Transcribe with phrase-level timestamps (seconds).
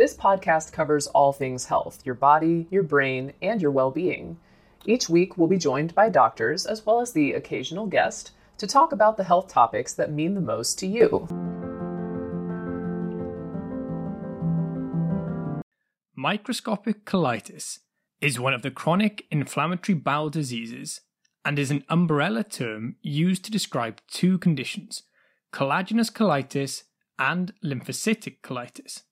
[0.00, 4.38] This podcast covers all things health your body, your brain, and your well being.
[4.86, 8.92] Each week, we'll be joined by doctors as well as the occasional guest to talk
[8.92, 11.28] about the health topics that mean the most to you.
[16.16, 17.80] Microscopic colitis
[18.22, 21.02] is one of the chronic inflammatory bowel diseases
[21.44, 25.02] and is an umbrella term used to describe two conditions
[25.52, 26.84] collagenous colitis
[27.18, 29.02] and lymphocytic colitis.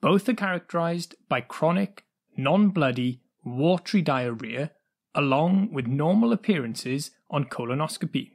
[0.00, 2.04] Both are characterized by chronic,
[2.36, 4.72] non bloody, watery diarrhea
[5.14, 8.30] along with normal appearances on colonoscopy.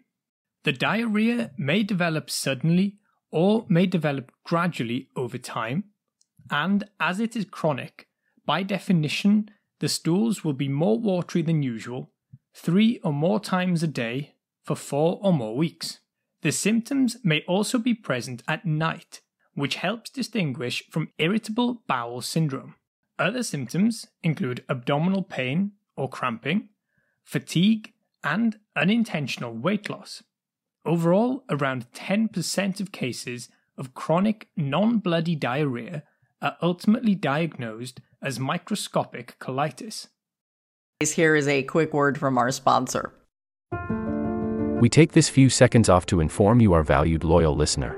[0.63, 2.97] The diarrhea may develop suddenly
[3.31, 5.85] or may develop gradually over time,
[6.51, 8.07] and as it is chronic,
[8.45, 9.49] by definition,
[9.79, 12.11] the stools will be more watery than usual,
[12.53, 15.99] three or more times a day for four or more weeks.
[16.41, 19.21] The symptoms may also be present at night,
[19.55, 22.75] which helps distinguish from irritable bowel syndrome.
[23.19, 26.69] Other symptoms include abdominal pain or cramping,
[27.23, 30.23] fatigue, and unintentional weight loss.
[30.85, 36.03] Overall, around 10% of cases of chronic non bloody diarrhea
[36.41, 40.07] are ultimately diagnosed as microscopic colitis.
[40.99, 43.13] Here is a quick word from our sponsor.
[44.79, 47.97] We take this few seconds off to inform you, our valued loyal listener,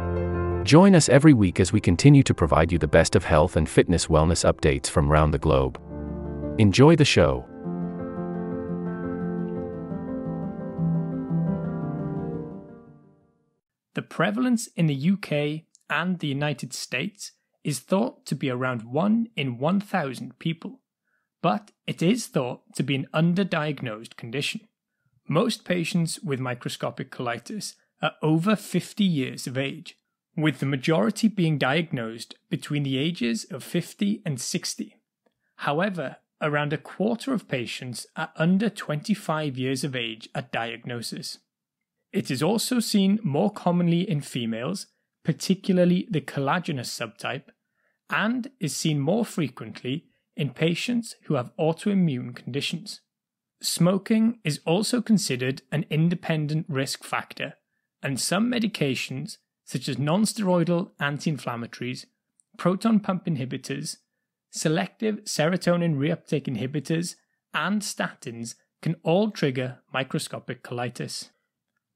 [0.63, 3.67] Join us every week as we continue to provide you the best of health and
[3.67, 5.81] fitness wellness updates from around the globe.
[6.59, 7.45] Enjoy the show.
[13.95, 17.31] The prevalence in the UK and the United States
[17.63, 20.79] is thought to be around 1 in 1,000 people,
[21.41, 24.61] but it is thought to be an underdiagnosed condition.
[25.27, 29.95] Most patients with microscopic colitis are over 50 years of age,
[30.35, 34.95] with the majority being diagnosed between the ages of 50 and 60.
[35.57, 41.37] However, around a quarter of patients are under 25 years of age at diagnosis.
[42.11, 44.87] It is also seen more commonly in females,
[45.23, 47.49] particularly the collagenous subtype,
[48.09, 50.05] and is seen more frequently
[50.35, 53.01] in patients who have autoimmune conditions.
[53.61, 57.53] Smoking is also considered an independent risk factor,
[58.01, 59.37] and some medications,
[59.71, 62.05] such as nonsteroidal anti inflammatories,
[62.57, 63.95] proton pump inhibitors,
[64.49, 67.15] selective serotonin reuptake inhibitors,
[67.53, 71.29] and statins, can all trigger microscopic colitis.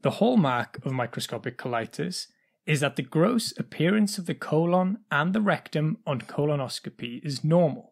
[0.04, 2.28] The hallmark of microscopic colitis
[2.66, 7.92] is that the gross appearance of the colon and the rectum on colonoscopy is normal,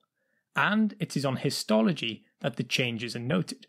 [0.56, 3.68] and it is on histology that the changes are noted.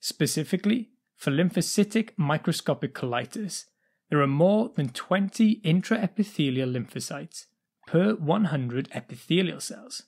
[0.00, 3.64] Specifically, for lymphocytic microscopic colitis,
[4.10, 7.46] there are more than 20 intraepithelial lymphocytes
[7.86, 10.02] per 100 epithelial cells.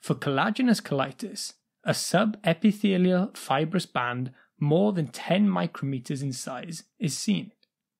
[0.00, 1.54] For collagenous colitis,
[1.84, 7.52] a subepithelial fibrous band more than 10 micrometers in size is seen.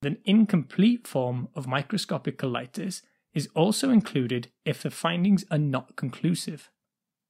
[0.02, 3.02] An incomplete form of microscopic colitis
[3.34, 6.70] is also included if the findings are not conclusive.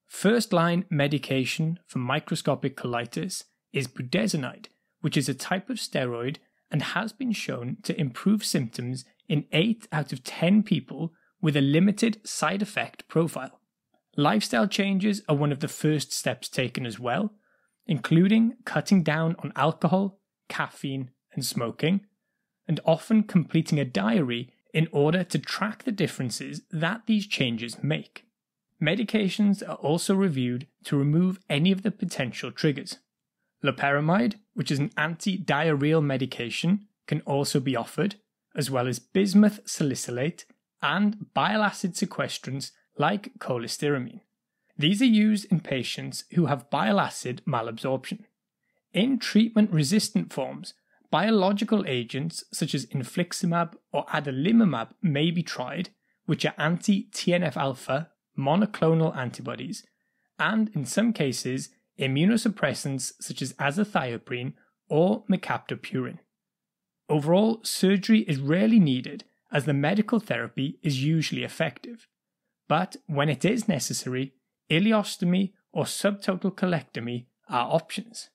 [0.09, 4.67] First line medication for microscopic colitis is budesonide,
[5.01, 6.37] which is a type of steroid
[6.73, 11.61] and has been shown to improve symptoms in 8 out of 10 people with a
[11.61, 13.61] limited side effect profile.
[14.17, 17.35] Lifestyle changes are one of the first steps taken as well,
[17.87, 22.01] including cutting down on alcohol, caffeine, and smoking,
[22.67, 28.25] and often completing a diary in order to track the differences that these changes make.
[28.83, 32.99] Medications are also reviewed to remove any of the potential triggers.
[33.65, 38.17] Loperamide, which is an anti diarrheal medication, can also be offered,
[38.57, 40.45] as well as bismuth salicylate
[40.83, 44.21] and bile acid sequestrants like cholestyramine.
[44.77, 48.25] These are used in patients who have bile acid malabsorption.
[48.93, 50.75] In treatment resistant forms,
[51.11, 55.91] biological agents such as infliximab or adalimumab may be tried,
[56.27, 59.85] which are anti TNF alpha monoclonal antibodies,
[60.39, 61.69] and in some cases,
[62.03, 64.55] immunosuppressants such as azathioprine
[64.89, 66.19] or mercaptopurine.
[67.09, 72.09] Overall, surgery is rarely needed as the medical therapy is usually effective.
[72.69, 74.33] But when it is necessary,
[74.71, 78.31] ileostomy or subtotal colectomy are options.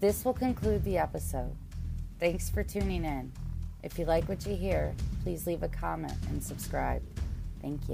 [0.00, 1.56] This will conclude the episode.
[2.20, 3.32] Thanks for tuning in.
[3.82, 7.02] If you like what you hear, please leave a comment and subscribe.
[7.62, 7.84] Thank you.